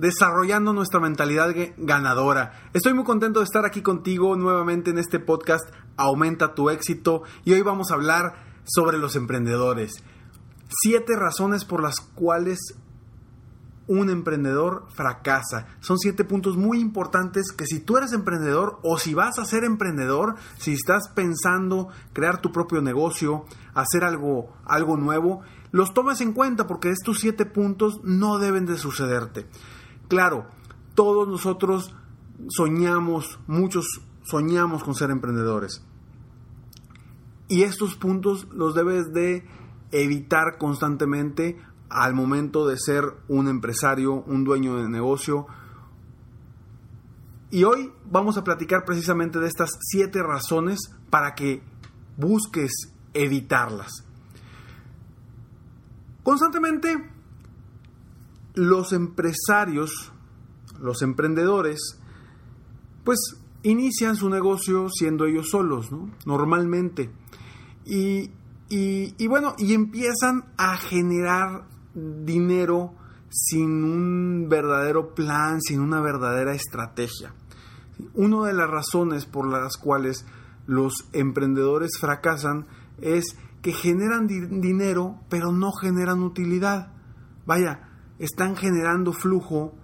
[0.00, 2.70] desarrollando nuestra mentalidad ganadora.
[2.72, 7.52] Estoy muy contento de estar aquí contigo nuevamente en este podcast Aumenta tu éxito y
[7.52, 10.02] hoy vamos a hablar sobre los emprendedores.
[10.82, 12.58] Siete razones por las cuales
[13.88, 15.66] un emprendedor fracasa.
[15.80, 19.64] Son siete puntos muy importantes que si tú eres emprendedor o si vas a ser
[19.64, 26.32] emprendedor, si estás pensando crear tu propio negocio, hacer algo, algo nuevo, los tomes en
[26.32, 29.46] cuenta porque estos siete puntos no deben de sucederte.
[30.10, 30.48] Claro,
[30.96, 31.94] todos nosotros
[32.48, 35.84] soñamos, muchos soñamos con ser emprendedores.
[37.46, 39.46] Y estos puntos los debes de
[39.92, 45.46] evitar constantemente al momento de ser un empresario, un dueño de negocio.
[47.52, 51.62] Y hoy vamos a platicar precisamente de estas siete razones para que
[52.16, 52.72] busques
[53.14, 54.04] evitarlas.
[56.24, 57.19] Constantemente
[58.54, 60.12] los empresarios,
[60.80, 61.98] los emprendedores,
[63.04, 63.18] pues
[63.62, 66.10] inician su negocio siendo ellos solos, ¿no?
[66.26, 67.10] Normalmente.
[67.84, 68.30] Y,
[68.68, 72.94] y, bueno, y empiezan a generar dinero
[73.28, 77.34] sin un verdadero plan, sin una verdadera estrategia.
[78.14, 80.24] Una de las razones por las cuales
[80.66, 82.66] los emprendedores fracasan
[83.00, 86.92] es que generan dinero, pero no generan utilidad.
[87.44, 87.89] Vaya,
[88.20, 89.74] están generando flujo,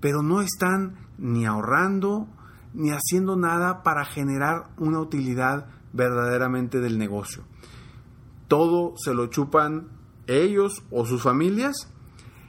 [0.00, 2.26] pero no están ni ahorrando
[2.72, 7.44] ni haciendo nada para generar una utilidad verdaderamente del negocio.
[8.48, 9.88] Todo se lo chupan
[10.26, 11.88] ellos o sus familias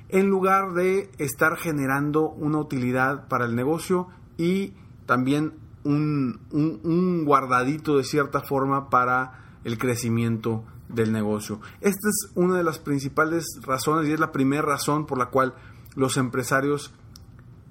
[0.09, 4.07] en lugar de estar generando una utilidad para el negocio
[4.37, 4.73] y
[5.05, 5.53] también
[5.83, 11.59] un, guardadito de cierta forma para el crecimiento del negocio.
[11.81, 15.55] Esta es una de las principales razones y es la primera razón por la cual
[15.95, 16.93] los empresarios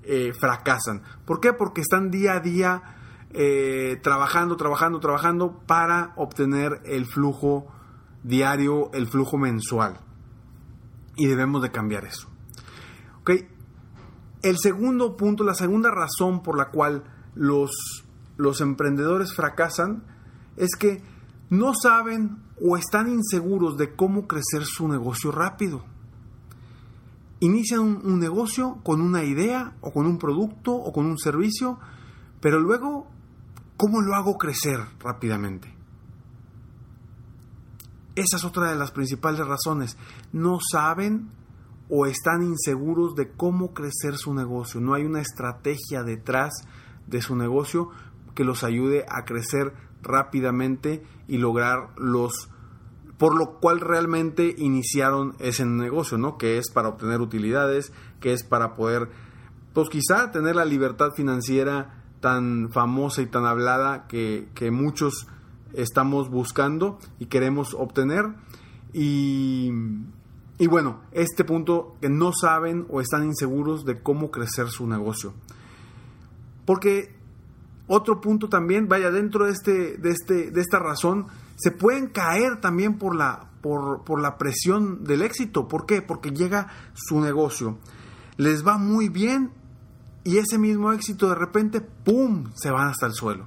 [0.03, 1.03] eh, fracasan.
[1.25, 1.53] ¿Por qué?
[1.53, 2.83] Porque están día a día
[3.31, 7.67] eh, trabajando, trabajando, trabajando para obtener el flujo
[8.23, 10.01] diario, el flujo mensual.
[11.17, 12.35] Y debemos de cambiar eso.
[14.45, 17.03] El segundo punto, la segunda razón por la cual
[17.35, 18.05] los,
[18.37, 20.05] los emprendedores fracasan
[20.59, 21.03] es que
[21.49, 25.85] no saben o están inseguros de cómo crecer su negocio rápido.
[27.41, 31.79] Inician un, negocio con una idea o con un producto o con un servicio,
[32.41, 33.07] pero luego,
[33.77, 35.75] ¿cómo lo hago crecer rápidamente?
[38.15, 39.97] Esa es otra de las principales razones.
[40.33, 41.31] No saben
[41.89, 44.81] o están inseguros de cómo crecer su negocio.
[44.81, 46.53] No hay una estrategia detrás
[47.07, 47.91] de su negocio
[48.35, 49.75] que los ayude a crecer
[50.05, 52.49] rápidamente y lograr los
[53.19, 56.37] por lo cual realmente iniciaron ese negocio, ¿no?
[56.37, 59.09] Que es para obtener utilidades, que es para poder,
[59.73, 65.29] pues quizá tener la libertad financiera tan famosa y tan hablada que, que muchos
[65.75, 68.27] estamos buscando y queremos obtener.
[68.93, 69.71] Y,
[70.59, 75.35] y bueno, este punto que no saben o están inseguros de cómo crecer su negocio.
[76.65, 77.15] Porque
[77.87, 81.27] otro punto también, vaya, dentro de, este, de, este, de esta razón,
[81.57, 85.69] se pueden caer también por la, por, por la presión del éxito.
[85.69, 86.03] ¿Por qué?
[86.03, 87.79] Porque llega su negocio,
[88.37, 89.53] les va muy bien
[90.25, 93.47] y ese mismo éxito de repente, ¡pum!, se van hasta el suelo.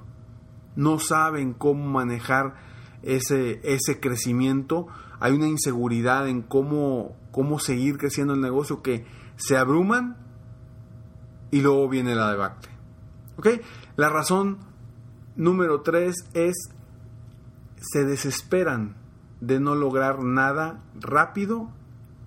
[0.76, 2.54] No saben cómo manejar
[3.02, 4.86] ese, ese crecimiento.
[5.18, 10.16] Hay una inseguridad en cómo, cómo seguir creciendo el negocio que se abruman
[11.50, 12.77] y luego viene la debacle.
[13.38, 13.48] ¿Ok?
[13.96, 14.58] La razón
[15.36, 16.54] número tres es
[17.80, 18.96] se desesperan
[19.40, 21.70] de no lograr nada rápido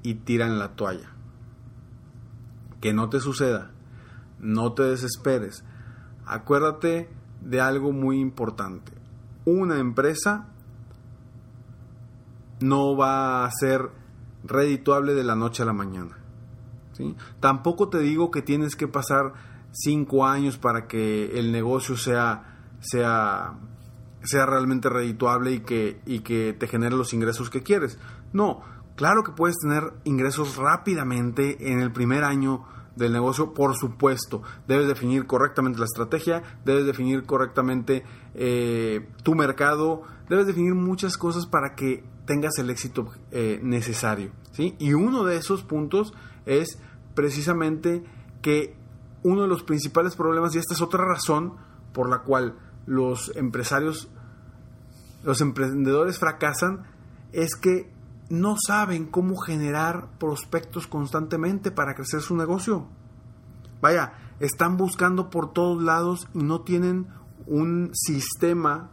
[0.02, 1.12] y tiran la toalla.
[2.80, 3.72] Que no te suceda,
[4.40, 5.64] no te desesperes.
[6.26, 7.10] Acuérdate
[7.42, 8.94] de algo muy importante.
[9.44, 10.48] Una empresa
[12.62, 13.90] no va a ser
[14.44, 16.18] redituable de la noche a la mañana.
[16.94, 17.16] ¿sí?
[17.40, 19.34] Tampoco te digo que tienes que pasar
[19.72, 23.54] cinco años para que el negocio sea, sea,
[24.24, 27.98] sea realmente redituable y que, y que te genere los ingresos que quieres.
[28.34, 28.62] No,
[28.96, 32.66] claro que puedes tener ingresos rápidamente en el primer año
[32.96, 34.42] del negocio, por supuesto.
[34.68, 38.04] Debes definir correctamente la estrategia, debes definir correctamente
[38.36, 44.32] eh, tu mercado, debes definir muchas cosas para que tengas el éxito eh, necesario.
[44.52, 44.76] ¿sí?
[44.80, 46.14] Y uno de esos puntos
[46.46, 46.80] es
[47.16, 48.04] precisamente
[48.42, 48.76] que
[49.24, 51.54] uno de los principales problemas, y esta es otra razón
[51.94, 54.10] por la cual los empresarios,
[55.24, 56.84] los emprendedores fracasan,
[57.32, 57.92] es que
[58.30, 62.88] no saben cómo generar prospectos constantemente para crecer su negocio.
[63.82, 67.08] Vaya, están buscando por todos lados y no tienen
[67.46, 68.90] un sistema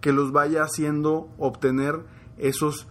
[0.00, 2.04] que los vaya haciendo obtener
[2.36, 2.86] esos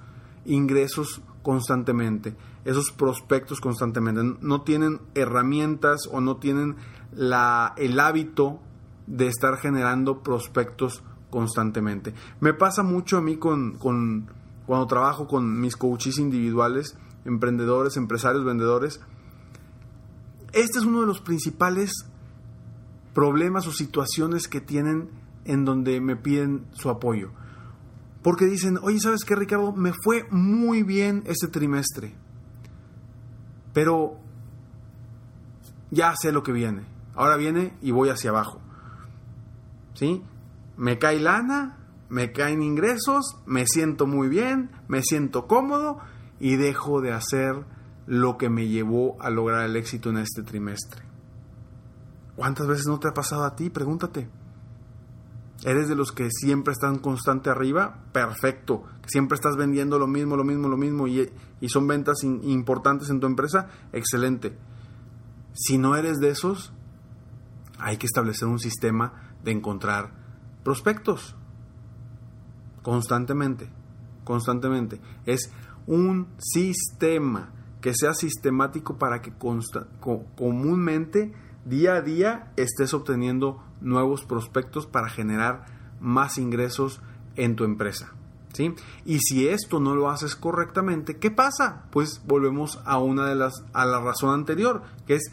[0.45, 2.35] ingresos constantemente,
[2.65, 4.21] esos prospectos constantemente.
[4.41, 6.75] No tienen herramientas o no tienen
[7.15, 8.59] el hábito
[9.07, 12.13] de estar generando prospectos constantemente.
[12.39, 19.01] Me pasa mucho a mí con cuando trabajo con mis coaches individuales, emprendedores, empresarios, vendedores,
[20.53, 21.91] este es uno de los principales
[23.13, 25.09] problemas o situaciones que tienen
[25.45, 27.31] en donde me piden su apoyo.
[28.21, 29.71] Porque dicen, oye, ¿sabes qué, Ricardo?
[29.73, 32.13] Me fue muy bien este trimestre.
[33.73, 34.17] Pero
[35.89, 36.85] ya sé lo que viene.
[37.15, 38.61] Ahora viene y voy hacia abajo.
[39.93, 40.23] ¿Sí?
[40.77, 41.77] Me cae lana,
[42.09, 45.99] me caen ingresos, me siento muy bien, me siento cómodo
[46.39, 47.65] y dejo de hacer
[48.07, 51.03] lo que me llevó a lograr el éxito en este trimestre.
[52.35, 53.69] ¿Cuántas veces no te ha pasado a ti?
[53.69, 54.27] Pregúntate.
[55.63, 58.03] ¿Eres de los que siempre están constante arriba?
[58.11, 58.83] Perfecto.
[59.05, 61.29] ¿Siempre estás vendiendo lo mismo, lo mismo, lo mismo y,
[61.67, 63.69] son ventas importantes en tu empresa?
[63.93, 64.57] Excelente.
[65.53, 66.73] Si no eres de esos,
[67.77, 70.11] hay que establecer un sistema de encontrar
[70.63, 71.35] prospectos
[72.81, 73.69] constantemente,
[74.23, 74.99] constantemente.
[75.27, 75.51] Es
[75.85, 79.33] un sistema que sea sistemático para que
[80.35, 81.33] comúnmente,
[81.65, 85.65] día a día, estés obteniendo nuevos prospectos para generar
[85.99, 87.01] más ingresos
[87.35, 88.13] en tu empresa.
[88.53, 88.73] ¿Sí?
[89.05, 91.85] Y si esto no lo haces correctamente, ¿qué pasa?
[91.89, 95.31] Pues volvemos a una de las a la razón anterior, que es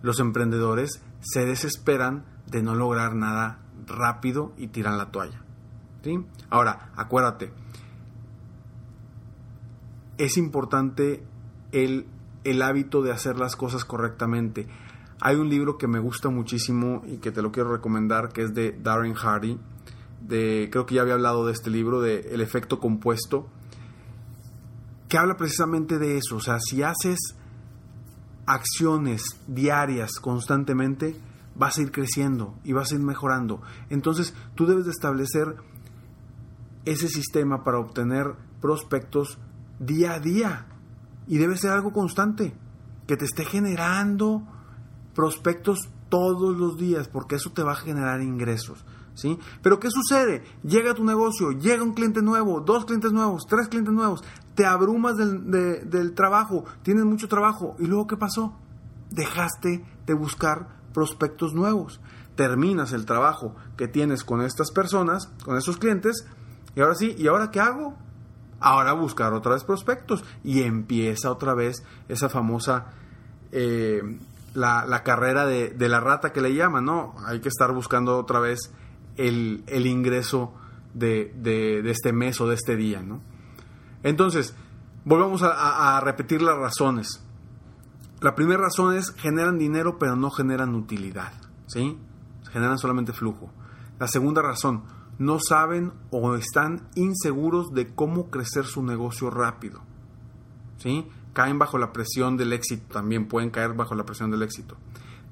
[0.00, 5.42] los emprendedores se desesperan de no lograr nada rápido y tiran la toalla.
[6.48, 7.52] Ahora, acuérdate,
[10.16, 11.22] es importante
[11.72, 12.06] el,
[12.44, 14.66] el hábito de hacer las cosas correctamente.
[15.20, 18.54] Hay un libro que me gusta muchísimo y que te lo quiero recomendar, que es
[18.54, 19.58] de Darren Hardy.
[20.20, 23.48] De, creo que ya había hablado de este libro, de El efecto compuesto,
[25.08, 26.36] que habla precisamente de eso.
[26.36, 27.18] O sea, si haces
[28.46, 31.16] acciones diarias constantemente,
[31.56, 33.60] vas a ir creciendo y vas a ir mejorando.
[33.90, 35.56] Entonces, tú debes de establecer
[36.84, 39.38] ese sistema para obtener prospectos
[39.80, 40.66] día a día.
[41.26, 42.54] Y debe ser algo constante,
[43.06, 44.46] que te esté generando
[45.18, 48.84] prospectos todos los días, porque eso te va a generar ingresos.
[49.14, 49.36] ¿sí?
[49.62, 50.44] Pero ¿qué sucede?
[50.62, 54.22] Llega tu negocio, llega un cliente nuevo, dos clientes nuevos, tres clientes nuevos,
[54.54, 55.50] te abrumas del,
[55.90, 58.54] del trabajo, tienes mucho trabajo, y luego ¿qué pasó?
[59.10, 62.00] Dejaste de buscar prospectos nuevos.
[62.36, 66.28] Terminas el trabajo que tienes con estas personas, con esos clientes,
[66.76, 67.96] y ahora sí, ¿y ahora qué hago?
[68.60, 70.22] Ahora buscar otra vez prospectos.
[70.44, 72.92] Y empieza otra vez esa famosa,
[73.50, 74.00] eh,
[74.54, 77.14] la, carrera de, la rata que le llaman, ¿no?
[77.26, 78.72] Hay que estar buscando otra vez
[79.16, 80.54] el, ingreso
[80.94, 83.20] de, este mes o de este día, ¿no?
[84.02, 84.54] Entonces,
[85.04, 87.24] volvamos a, a repetir las razones.
[88.20, 91.32] La primera razón es generan dinero pero no generan utilidad,
[91.66, 91.98] ¿sí?
[92.50, 93.50] Generan solamente flujo.
[93.98, 94.84] La segunda razón,
[95.18, 99.80] no saben o están inseguros de cómo crecer su negocio rápido.
[100.78, 101.08] ¿Sí?
[101.38, 104.76] Caen bajo la presión del éxito, también pueden caer bajo la presión del éxito.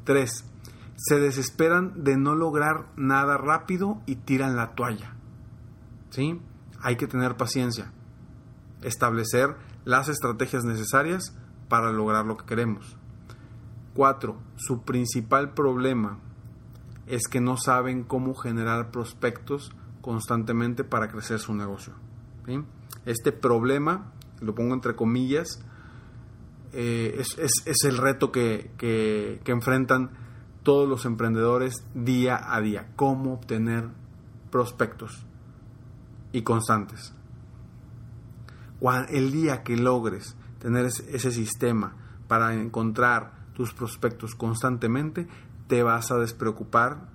[0.04, 0.44] Tres,
[0.94, 5.16] se desesperan de no lograr nada rápido y tiran la toalla.
[6.10, 6.40] ¿Sí?
[6.80, 7.90] Hay que tener paciencia.
[8.82, 11.36] Establecer las estrategias necesarias
[11.68, 12.96] para lograr lo que queremos.
[13.92, 16.20] Cuatro, su principal problema
[17.08, 19.72] es que no saben cómo generar prospectos
[20.02, 21.94] constantemente para crecer su negocio.
[23.06, 25.65] Este problema, lo pongo entre comillas,
[26.72, 30.10] eh, es, el reto que, que, enfrentan
[30.62, 32.88] todos los emprendedores día a día.
[32.96, 33.88] Cómo obtener
[34.50, 35.26] prospectos
[36.32, 37.14] y constantes.
[39.08, 41.94] El día que logres tener ese sistema
[42.28, 45.26] para encontrar tus prospectos constantemente,
[45.66, 47.08] te vas a despreocupar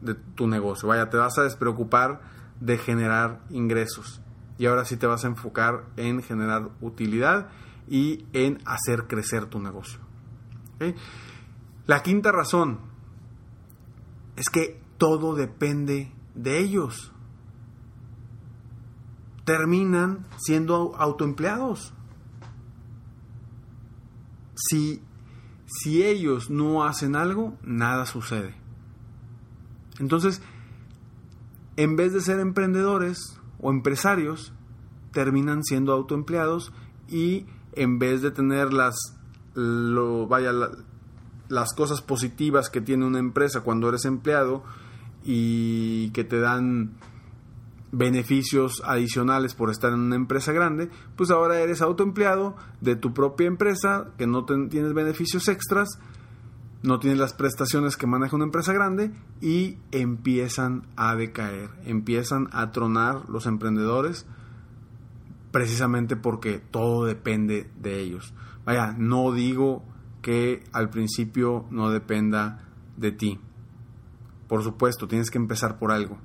[0.00, 0.88] de tu negocio.
[0.88, 2.20] Vaya, te vas a despreocupar
[2.60, 4.20] de generar ingresos.
[4.56, 7.48] Y ahora sí te vas a enfocar en generar utilidad
[7.88, 10.00] y en hacer crecer tu negocio.
[11.86, 12.80] La quinta razón
[14.36, 17.12] es que todo depende de ellos.
[19.44, 21.94] Terminan siendo autoempleados.
[24.54, 25.02] Si,
[25.66, 28.54] si ellos no hacen algo, nada sucede.
[29.98, 30.42] Entonces,
[31.76, 34.52] en vez de ser emprendedores o empresarios,
[35.12, 36.72] terminan siendo autoempleados
[37.08, 38.96] y en vez de tener las,
[39.54, 40.52] lo, vaya,
[41.48, 44.62] las cosas positivas que tiene una empresa cuando eres empleado
[45.24, 46.92] y que te dan
[47.90, 53.46] beneficios adicionales por estar en una empresa grande, pues ahora eres autoempleado de tu propia
[53.46, 55.98] empresa, que no tienes beneficios extras
[56.82, 59.10] no tienes las prestaciones que maneja una empresa grande
[59.40, 64.26] y empiezan a decaer, empiezan a tronar los emprendedores
[65.58, 68.32] precisamente porque todo depende de ellos.
[68.64, 69.82] Vaya, no digo
[70.22, 72.60] que al principio no dependa
[72.96, 73.40] de ti.
[74.46, 76.16] Por supuesto, tienes que empezar por algo.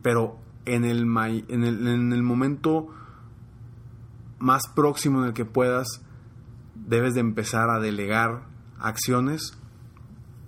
[0.00, 1.00] Pero en el,
[1.48, 2.86] en, el, en el momento
[4.38, 6.04] más próximo en el que puedas,
[6.76, 8.44] debes de empezar a delegar
[8.78, 9.58] acciones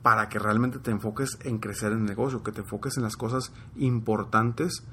[0.05, 3.17] para que realmente te enfoques en crecer en el negocio, que te enfoques en las
[3.17, 4.85] cosas importantes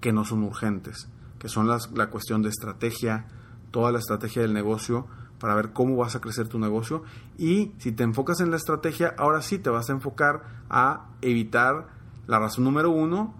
[0.00, 1.08] que no son urgentes,
[1.40, 3.26] que son las, la cuestión de estrategia,
[3.72, 5.08] toda la estrategia del negocio
[5.40, 7.02] para ver cómo vas a crecer tu negocio
[7.38, 11.88] y si te enfocas en la estrategia, ahora sí te vas a enfocar a evitar
[12.26, 13.34] la razón número uno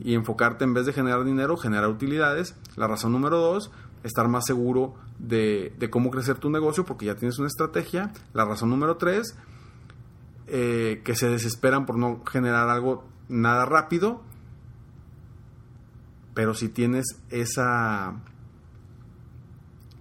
[0.00, 2.54] y enfocarte en vez de generar dinero, generar utilidades.
[2.76, 3.70] La razón número dos,
[4.04, 8.12] estar más seguro de, cómo crecer tu negocio porque ya tienes una estrategia.
[8.34, 9.36] La razón número tres,
[10.46, 14.20] eh, que se desesperan por no generar algo nada rápido,
[16.36, 18.22] pero si tienes esa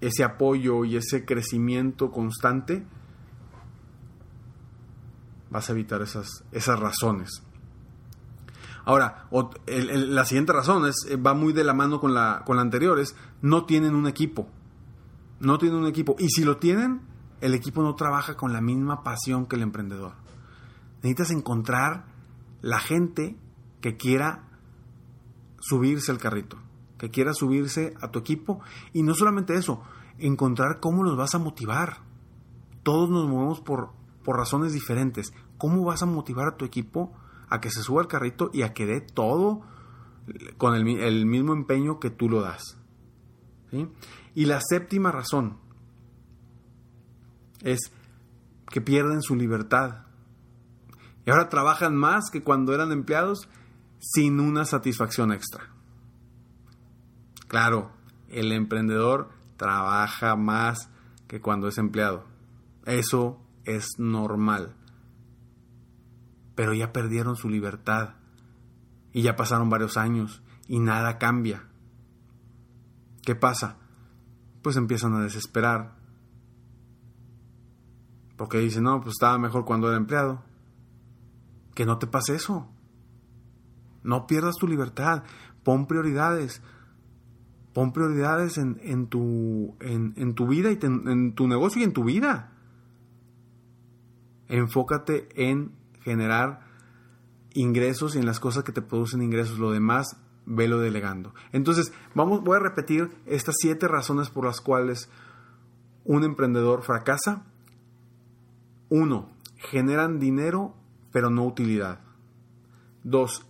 [0.02, 2.86] ese apoyo y ese crecimiento constante,
[5.50, 7.42] vas a evitar esas, esas razones.
[8.84, 9.28] Ahora,
[9.66, 13.16] la siguiente razón es, va muy de la mano con la, con la anterior, es
[13.42, 14.48] no tienen un equipo.
[15.40, 16.16] No tienen un equipo.
[16.20, 17.02] Y si lo tienen,
[17.42, 20.26] el equipo no trabaja con la misma pasión que el emprendedor
[21.06, 22.06] necesitas encontrar
[22.62, 23.38] la gente
[23.80, 24.45] que quiera
[25.66, 26.58] subirse al carrito,
[26.98, 28.62] que quiera subirse a tu equipo.
[28.94, 29.82] Y no solamente eso,
[30.20, 32.04] encontrar cómo los vas a motivar.
[32.84, 33.90] Todos nos movemos por,
[34.24, 35.34] por razones diferentes.
[35.58, 37.14] ¿Cómo vas a motivar a tu equipo
[37.50, 39.62] a que se suba al carrito y a que dé todo
[40.58, 42.78] con el, el mismo empeño que tú lo das?
[44.36, 45.58] Y la séptima razón
[47.62, 47.92] es
[48.70, 50.06] que pierden su libertad
[51.26, 53.50] y ahora trabajan más que cuando eran empleados
[54.14, 55.70] sin una satisfacción extra.
[57.48, 57.92] Claro,
[58.30, 60.90] el emprendedor trabaja más
[61.28, 62.26] que cuando es empleado.
[62.86, 64.76] Eso es normal.
[66.54, 68.16] Pero ya perdieron su libertad.
[69.12, 71.68] Y ya pasaron varios años y nada cambia.
[73.24, 73.78] ¿Qué pasa?
[74.62, 75.96] Pues empiezan a desesperar.
[78.38, 80.44] Porque dicen, no, pues estaba mejor cuando era empleado
[81.74, 82.70] que no te pase eso.
[84.06, 85.24] No pierdas tu libertad.
[85.64, 86.62] Pon prioridades.
[87.74, 89.76] Pon prioridades en, tu,
[90.48, 92.52] vida y en tu negocio y en tu vida.
[94.48, 96.62] Enfócate en generar
[97.54, 99.60] ingresos y en las cosas que te producen ingresos.
[99.60, 101.34] Lo demás, velo delegando.
[101.52, 105.10] Entonces, vamos, voy a repetir estas siete razones por las cuales
[106.04, 107.44] un emprendedor fracasa.
[108.88, 110.76] Uno, generan dinero
[111.12, 112.02] pero no utilidad.
[113.04, 113.46] 2.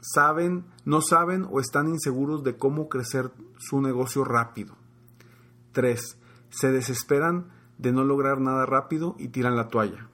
[0.00, 4.76] Saben, no saben o están inseguros de cómo crecer su negocio rápido.
[5.72, 6.18] 3.
[6.48, 10.08] Se desesperan de no lograr nada rápido y tiran la toalla.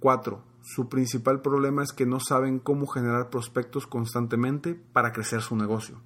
[0.00, 0.42] 4.
[0.62, 6.00] Su principal problema es que no saben cómo generar prospectos constantemente para crecer su negocio.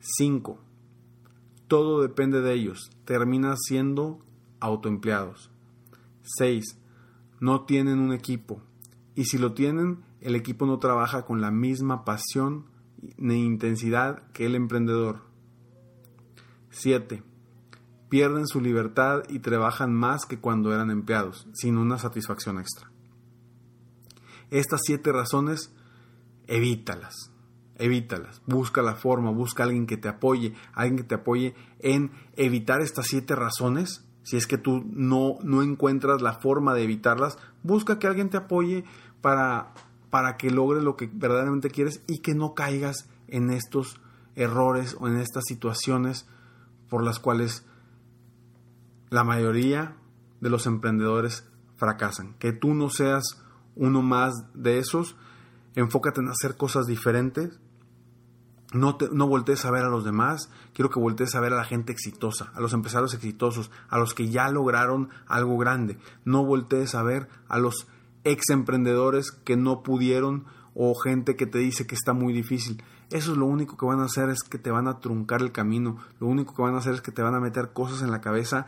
[0.00, 0.58] 5.
[1.68, 2.90] Todo depende de ellos.
[3.04, 4.20] Terminan siendo
[4.60, 5.50] autoempleados.
[6.38, 6.78] 6.
[7.40, 8.62] No tienen un equipo.
[9.14, 12.66] Y si lo tienen, el equipo no trabaja con la misma pasión
[13.16, 15.22] ni intensidad que el emprendedor.
[16.70, 17.22] 7.
[18.08, 22.90] Pierden su libertad y trabajan más que cuando eran empleados, sin una satisfacción extra.
[24.50, 25.72] Estas siete razones,
[26.46, 27.32] evítalas,
[27.76, 28.42] evítalas.
[28.46, 33.06] Busca la forma, busca alguien que te apoye, alguien que te apoye en evitar estas
[33.06, 34.04] siete razones.
[34.22, 38.36] Si es que tú no, no encuentras la forma de evitarlas, busca que alguien te
[38.36, 38.84] apoye
[39.20, 39.72] para,
[40.10, 44.00] para que logres lo que verdaderamente quieres y que no caigas en estos
[44.34, 46.26] errores o en estas situaciones
[46.88, 47.64] por las cuales
[49.10, 49.96] la mayoría
[50.40, 51.44] de los emprendedores
[51.76, 52.34] fracasan.
[52.34, 53.42] Que tú no seas
[53.74, 55.16] uno más de esos,
[55.74, 57.58] enfócate en hacer cosas diferentes.
[58.72, 61.56] No, te, no voltees a ver a los demás, quiero que voltees a ver a
[61.56, 65.98] la gente exitosa, a los empresarios exitosos, a los que ya lograron algo grande.
[66.24, 67.86] No voltees a ver a los
[68.26, 72.82] ex emprendedores que no pudieron o gente que te dice que está muy difícil.
[73.10, 75.52] Eso es lo único que van a hacer es que te van a truncar el
[75.52, 78.10] camino, lo único que van a hacer es que te van a meter cosas en
[78.10, 78.66] la cabeza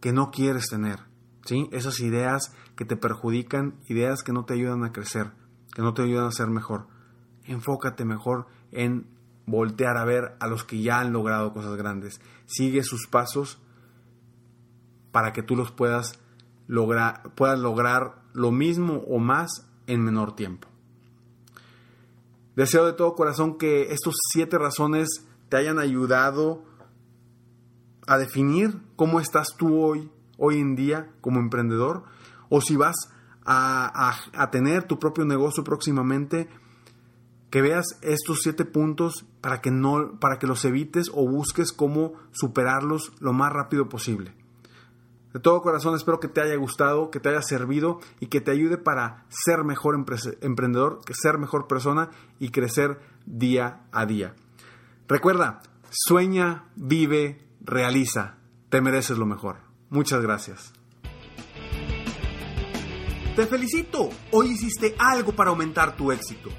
[0.00, 1.00] que no quieres tener.
[1.44, 1.68] ¿sí?
[1.72, 5.32] Esas ideas que te perjudican, ideas que no te ayudan a crecer,
[5.74, 6.86] que no te ayudan a ser mejor.
[7.44, 9.06] Enfócate mejor en
[9.46, 12.20] voltear a ver a los que ya han logrado cosas grandes.
[12.44, 13.58] Sigue sus pasos
[15.10, 16.20] para que tú los puedas
[16.66, 20.68] lograr, puedas lograr lo mismo o más en menor tiempo.
[22.56, 25.08] Deseo de todo corazón que estos siete razones
[25.48, 26.64] te hayan ayudado
[28.06, 32.04] a definir cómo estás tú hoy, hoy en día como emprendedor,
[32.48, 32.96] o si vas
[33.44, 36.48] a, a, tener tu propio negocio próximamente,
[37.50, 42.14] que veas estos siete puntos para que no, para que los evites o busques cómo
[42.32, 44.34] superarlos lo más rápido posible.
[45.38, 48.50] De todo corazón espero que te haya gustado, que te haya servido y que te
[48.50, 49.94] ayude para ser mejor
[50.40, 54.34] emprendedor, ser mejor persona y crecer día a día.
[55.06, 58.34] Recuerda, sueña, vive, realiza.
[58.68, 59.58] Te mereces lo mejor.
[59.90, 60.72] Muchas gracias.
[63.36, 64.08] Te felicito.
[64.32, 66.50] Hoy hiciste algo para aumentar tu éxito.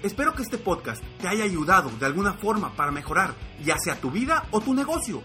[0.00, 4.12] Espero que este podcast te haya ayudado de alguna forma para mejorar ya sea tu
[4.12, 5.24] vida o tu negocio.